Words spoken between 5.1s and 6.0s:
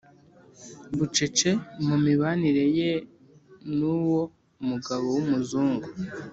w’umuzungu